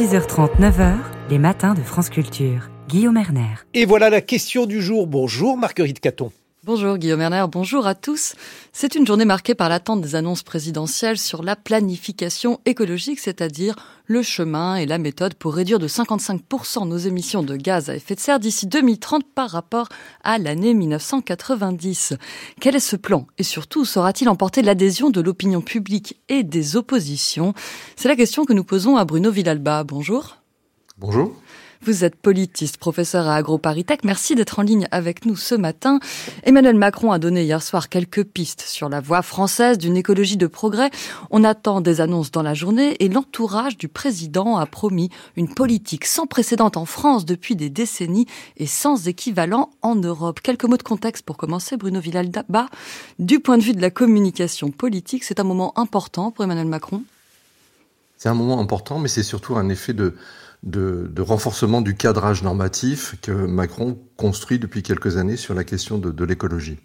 [0.00, 0.94] 6h30, 9h,
[1.28, 2.70] les matins de France Culture.
[2.88, 3.56] Guillaume Erner.
[3.74, 5.06] Et voilà la question du jour.
[5.06, 6.32] Bonjour Marguerite Caton.
[6.62, 8.34] Bonjour Guillaume Erner, bonjour à tous.
[8.74, 14.20] C'est une journée marquée par l'attente des annonces présidentielles sur la planification écologique, c'est-à-dire le
[14.20, 18.20] chemin et la méthode pour réduire de 55% nos émissions de gaz à effet de
[18.20, 19.88] serre d'ici 2030 par rapport
[20.22, 22.12] à l'année 1990.
[22.60, 27.54] Quel est ce plan et surtout saura-t-il emporter l'adhésion de l'opinion publique et des oppositions?
[27.96, 29.82] C'est la question que nous posons à Bruno Villalba.
[29.84, 30.36] Bonjour.
[30.98, 31.34] Bonjour.
[31.82, 34.04] Vous êtes politiste, professeur à AgroParisTech.
[34.04, 35.98] Merci d'être en ligne avec nous ce matin.
[36.42, 40.46] Emmanuel Macron a donné hier soir quelques pistes sur la voie française d'une écologie de
[40.46, 40.90] progrès.
[41.30, 46.04] On attend des annonces dans la journée et l'entourage du président a promis une politique
[46.04, 48.26] sans précédent en France depuis des décennies
[48.58, 50.40] et sans équivalent en Europe.
[50.42, 52.66] Quelques mots de contexte pour commencer, Bruno Villalba.
[53.18, 57.04] Du point de vue de la communication politique, c'est un moment important pour Emmanuel Macron.
[58.18, 60.14] C'est un moment important, mais c'est surtout un effet de,
[60.62, 66.10] de, renforcement du cadrage normatif que Macron construit depuis quelques années sur la question de,
[66.10, 66.78] de l'écologie.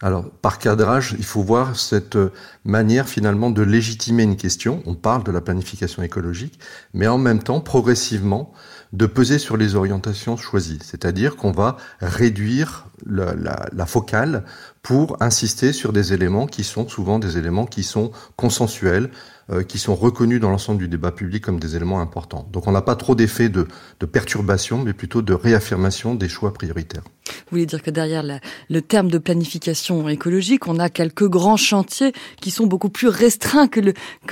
[0.00, 2.18] Alors, par cadrage, il faut voir cette
[2.64, 4.82] manière finalement de légitimer une question.
[4.84, 6.58] On parle de la planification écologique,
[6.92, 8.52] mais en même temps, progressivement,
[8.92, 10.78] de peser sur les orientations choisies.
[10.82, 14.44] C'est-à-dire qu'on va réduire la, la, la, focale
[14.82, 19.10] pour insister sur des éléments qui sont souvent des éléments qui sont consensuels,
[19.50, 22.46] euh, qui sont reconnus dans l'ensemble du débat public comme des éléments importants.
[22.52, 23.66] Donc on n'a pas trop d'effet de,
[23.98, 27.02] de, perturbation, mais plutôt de réaffirmation des choix prioritaires.
[27.52, 28.24] Vous voulez dire que derrière
[28.70, 33.68] le terme de planification écologique, on a quelques grands chantiers qui sont beaucoup plus restreints
[33.68, 33.82] que,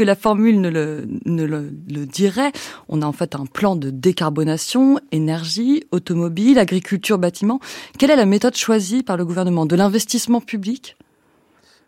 [0.02, 2.50] la formule ne, le, dirait.
[2.88, 7.60] On a en fait un plan de décarbonation, énergie, automobile, agriculture, bâtiment.
[7.98, 10.96] Quelle est la méthode choisie par le gouvernement De l'investissement public?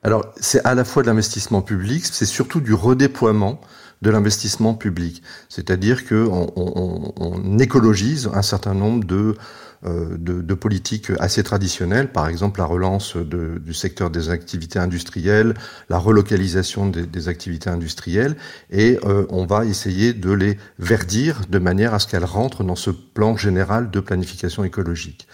[0.02, 3.58] Alors, c'est à la fois de l'investissement public, c'est surtout du redéploiement
[4.02, 5.22] de l'investissement public.
[5.48, 9.36] C'est-à-dire qu'on on, on, écologise un certain nombre de
[9.84, 15.54] de, de, politiques assez traditionnelles, par exemple la relance de, du secteur des activités industrielles,
[15.88, 18.36] la relocalisation des, des activités industrielles,
[18.70, 22.76] et euh, on va essayer de les verdir de manière à ce qu'elles rentrent dans
[22.76, 25.26] ce plan général de planification écologique.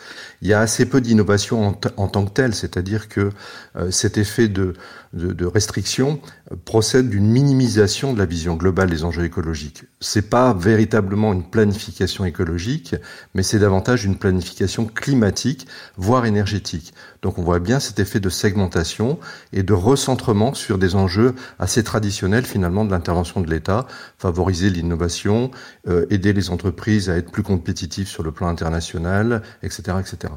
[0.43, 3.31] Il y a assez peu d'innovation en, en, tant que telle, c'est-à-dire que
[3.77, 4.75] euh, cet effet de,
[5.13, 6.21] de, de restriction
[6.65, 9.85] procède d'une minimisation de la vision globale des enjeux écologiques.
[10.01, 12.95] C'est pas véritablement une planification écologique,
[13.35, 15.67] mais c'est davantage une planification climatique,
[15.97, 16.95] voire énergétique.
[17.23, 19.19] Donc on voit bien cet effet de segmentation
[19.53, 23.87] et de recentrement sur des enjeux assez traditionnels finalement de l'intervention de l'État,
[24.19, 25.51] favoriser l'innovation,
[25.89, 29.99] euh, aider les entreprises à être plus compétitives sur le plan international, etc.
[30.01, 30.33] etc.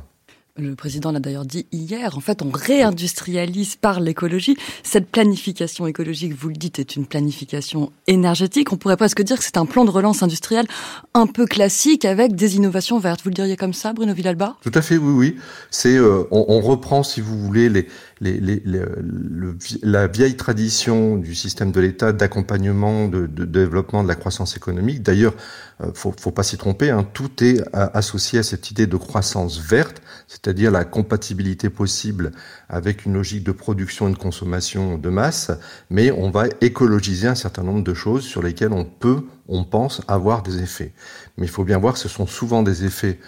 [0.57, 4.57] Le président l'a d'ailleurs dit hier, en fait, on réindustrialise par l'écologie.
[4.83, 8.73] Cette planification écologique, vous le dites, est une planification énergétique.
[8.73, 10.67] On pourrait presque dire que c'est un plan de relance industrielle
[11.13, 13.21] un peu classique avec des innovations vertes.
[13.23, 14.57] Vous le diriez comme ça, Bruno Villalba?
[14.61, 15.35] Tout à fait, oui, oui.
[15.69, 17.87] C'est, euh, on, on, reprend, si vous voulez, les,
[18.21, 25.01] la vieille tradition du système de l'État d'accompagnement, de, de, développement de la croissance économique.
[25.01, 25.33] D'ailleurs,
[25.81, 29.59] euh, faut, faut pas s'y tromper, hein, tout est associé à cette idée de croissance
[29.59, 32.31] verte, c'est-à-dire la compatibilité possible
[32.69, 35.51] avec une logique de production et de consommation de masse,
[35.89, 40.01] mais on va écologiser un certain nombre de choses sur lesquelles on peut, on pense,
[40.07, 40.93] avoir des effets.
[41.37, 43.19] Mais il faut bien voir que ce sont souvent des effets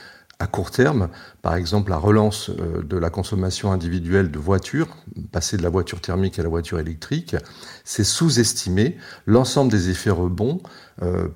[0.43, 1.07] à court terme,
[1.41, 4.89] par exemple la relance euh, de la consommation individuelle de voitures,
[5.31, 7.37] passer de la voiture thermique à la voiture électrique,
[7.85, 10.61] c'est sous-estimer l'ensemble des effets rebonds
[11.01, 11.29] euh,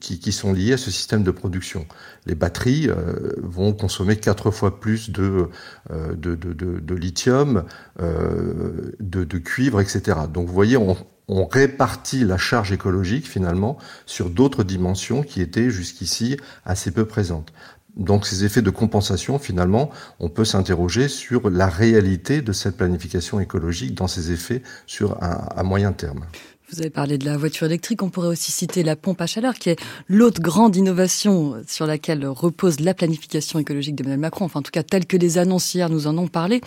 [0.00, 1.86] qui, sont liés à ce système de production.
[2.26, 5.48] Les batteries euh, vont consommer quatre fois plus de,
[6.94, 7.64] lithium,
[7.98, 10.18] de, cuivre, etc.
[10.32, 16.36] Donc vous voyez, on répartit la charge écologique finalement sur d'autres dimensions qui étaient jusqu'ici
[16.64, 17.52] assez peu présentes.
[17.98, 23.40] Donc ces effets de compensation, finalement, on peut s'interroger sur la réalité de cette planification
[23.40, 26.24] écologique dans ses effets sur un, à moyen terme.
[26.70, 29.54] Vous avez parlé de la voiture électrique, on pourrait aussi citer la pompe à chaleur,
[29.54, 34.62] qui est l'autre grande innovation sur laquelle repose la planification écologique d'Emmanuel Macron, enfin en
[34.62, 36.60] tout cas telle que les annoncières nous en ont parlé.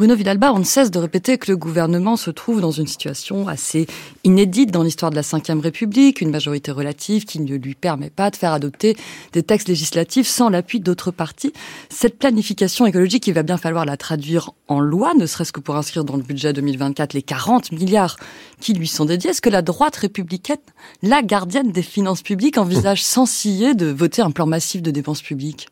[0.00, 3.48] Bruno Vidalba, on ne cesse de répéter que le gouvernement se trouve dans une situation
[3.48, 3.86] assez
[4.24, 8.30] inédite dans l'histoire de la Ve République, une majorité relative qui ne lui permet pas
[8.30, 8.96] de faire adopter
[9.34, 11.52] des textes législatifs sans l'appui d'autres partis.
[11.90, 15.76] Cette planification écologique, il va bien falloir la traduire en loi, ne serait-ce que pour
[15.76, 18.16] inscrire dans le budget 2024 les 40 milliards
[18.58, 19.32] qui lui sont dédiés.
[19.32, 20.56] Est-ce que la droite républicaine,
[21.02, 25.20] la gardienne des finances publiques, envisage sans scier de voter un plan massif de dépenses
[25.20, 25.68] publiques?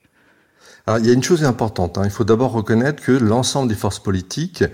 [0.99, 1.99] Il y a une chose importante.
[1.99, 2.03] Hein.
[2.05, 4.65] Il faut d'abord reconnaître que l'ensemble des forces politiques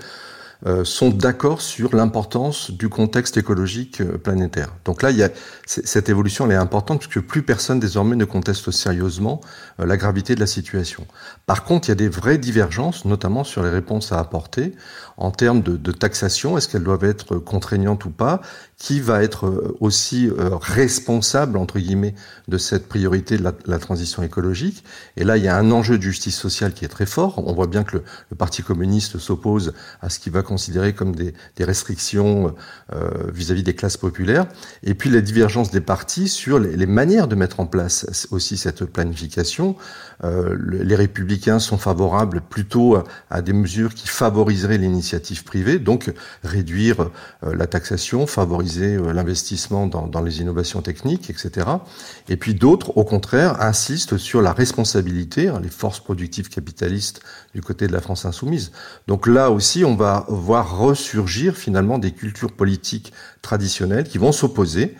[0.67, 4.71] euh, sont d'accord sur l'importance du contexte écologique euh, planétaire.
[4.87, 5.11] Donc là,
[5.67, 9.43] cette évolution est importante puisque plus personne désormais ne conteste sérieusement
[9.79, 11.07] euh, la gravité de la situation.
[11.45, 14.73] Par contre, il y a des vraies divergences, notamment sur les réponses à apporter
[15.19, 16.57] en termes de taxation.
[16.57, 18.41] Est-ce qu'elles doivent être contraignantes ou pas?
[18.77, 20.31] Qui va être aussi
[20.61, 22.15] responsable entre guillemets
[22.49, 24.85] de cette priorité de la, transition écologique
[25.17, 27.43] Et là, il y a un enjeu de justice sociale qui est très fort.
[27.47, 28.03] On voit bien que le,
[28.37, 32.55] Parti communiste s'oppose à ce qui va considérés comme des, restrictions
[32.93, 34.47] euh, vis-à-vis -vis des classes populaires,
[34.83, 38.85] et puis la divergence des partis sur les, manières de mettre en place aussi cette
[38.85, 39.77] planification.
[40.23, 42.99] Euh, les républicains sont favorables plutôt
[43.31, 46.13] à, des mesures qui favoriseraient l'initiative privée, donc
[46.43, 47.11] réduire
[47.45, 51.67] euh, la taxation, favoriser euh, l'investissement dans, dans les innovations techniques, etc.
[52.29, 57.21] Et puis d'autres, au contraire, insistent sur la responsabilité, hein, les forces productives capitalistes
[57.55, 58.73] du côté de la France insoumise.
[59.07, 63.13] Donc là aussi, on va voir ressurgir finalement des cultures politiques
[63.43, 64.97] traditionnelles qui vont s'opposer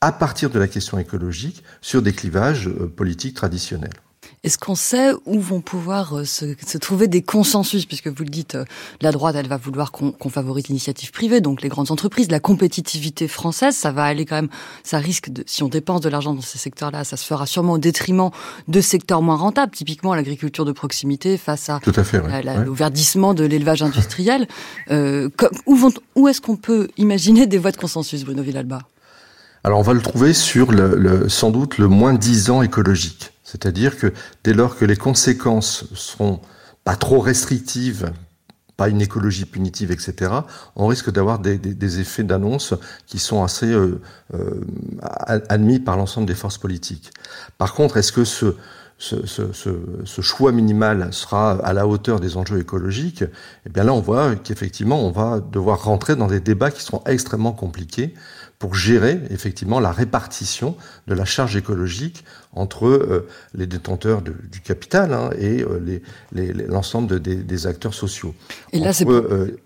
[0.00, 3.94] à partir de la question écologique sur des clivages euh, politiques traditionnels.
[4.44, 7.86] Est-ce qu'on sait où vont pouvoir euh, se, se, trouver des consensus?
[7.86, 8.64] Puisque vous le dites, euh,
[9.00, 12.40] la droite, elle va vouloir qu'on qu favorise l'initiative privée, donc les grandes entreprises, la
[12.40, 14.48] compétitivité française, ça va aller quand même,
[14.84, 17.74] ça risque de, si on dépense de l'argent dans ces secteurs-là, ça se fera sûrement
[17.74, 18.30] au détriment
[18.68, 22.48] de secteurs moins rentables, typiquement l'agriculture de proximité face à, à, fait, ouais.
[22.48, 22.64] à, ouais.
[22.68, 24.46] verdissement de l'élevage industriel.
[24.90, 25.28] euh,
[25.66, 28.80] où vont, où est-ce qu'on peut imaginer des voies de consensus, Bruno Villalba?
[29.64, 33.32] Alors on va le trouver sur le, le, sans doute le moins 10 ans écologique.
[33.50, 34.12] C'est-à-dire que
[34.44, 36.38] dès lors que les conséquences seront
[36.84, 38.12] pas trop restrictives,
[38.76, 40.32] pas une écologie punitive, etc.,
[40.76, 42.74] on risque d'avoir des, effets d'annonce
[43.06, 44.02] qui sont assez euh,
[44.34, 44.60] euh,
[45.48, 47.10] admis par l'ensemble des forces politiques.
[47.56, 48.54] Par contre, est-ce que ce,
[48.98, 49.42] ce, ce,
[50.04, 53.24] ce, choix minimal sera à la hauteur des enjeux écologiques,
[53.64, 57.02] eh bien là, on voit qu'effectivement, on va devoir rentrer dans des débats qui seront
[57.06, 58.14] extrêmement compliqués
[58.58, 64.60] pour gérer effectivement la répartition de la charge écologique entre euh, les détenteurs de, du
[64.60, 66.00] capital hein, et euh,
[66.68, 68.34] l'ensemble les, les, des, des, acteurs sociaux.
[68.72, 69.56] Et là, c'est euh,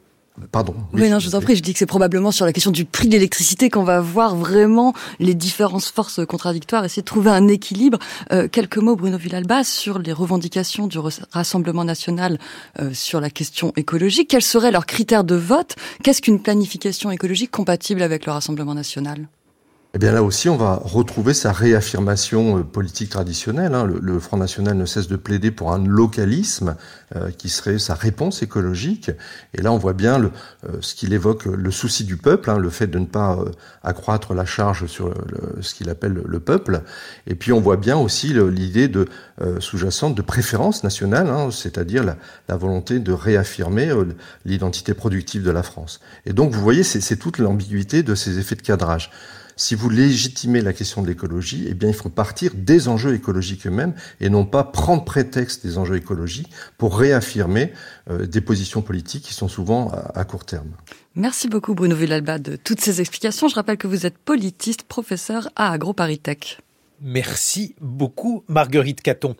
[0.50, 0.74] Pardon.
[0.92, 1.56] Oui, oui, non, je vous en prie.
[1.56, 4.34] Je dis que c'est probablement sur la question du prix de l'électricité qu'on va voir
[4.34, 7.98] vraiment les différentes forces contradictoires, essayer de trouver un équilibre.
[8.32, 10.98] Euh, quelques mots, Bruno Villalba, sur les revendications du
[11.32, 12.38] Rassemblement national
[12.80, 14.30] euh, sur la question écologique.
[14.30, 15.76] Quels seraient leurs critères de vote?
[16.02, 19.28] Qu'est-ce qu'une planification écologique compatible avec le Rassemblement national?
[19.94, 23.74] Eh bien là aussi, on va retrouver sa réaffirmation euh, politique traditionnelle.
[23.74, 23.84] Hein.
[23.84, 26.76] Le, le, Front National ne cesse de plaider pour un localisme
[27.14, 29.10] euh, qui serait sa réponse écologique.
[29.52, 30.30] Et là, on voit bien le,
[30.66, 33.50] euh, ce qu'il évoque, le souci du peuple, hein, le fait de ne pas euh,
[33.82, 36.80] accroître la charge sur le, ce qu'il appelle le peuple.
[37.26, 39.06] Et puis, on voit bien aussi l'idée de
[39.42, 42.16] euh, sous-jacente de préférence nationale, hein, c'est-à-dire la,
[42.48, 43.92] la, volonté de réaffirmer
[44.46, 46.00] l'identité productive de la France.
[46.24, 49.10] Et donc, vous voyez, c'est toute l'ambiguïté de ces effets de cadrage
[49.56, 53.66] si vous légitimez la question de l'écologie, eh bien, il faut partir des enjeux écologiques
[53.66, 57.72] eux-mêmes et non pas prendre prétexte des enjeux écologiques pour réaffirmer
[58.10, 60.70] euh, des positions politiques qui sont souvent à, à court terme.
[61.14, 63.48] Merci beaucoup Bruno Villalba de toutes ces explications.
[63.48, 66.60] Je rappelle que vous êtes politiste, professeur à AgroParisTech.
[67.00, 69.36] Merci beaucoup Marguerite Caton.